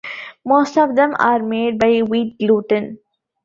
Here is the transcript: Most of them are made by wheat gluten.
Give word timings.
Most 0.43 0.79
of 0.79 0.95
them 0.95 1.15
are 1.19 1.37
made 1.37 1.77
by 1.77 1.99
wheat 2.01 2.35
gluten. 2.39 2.97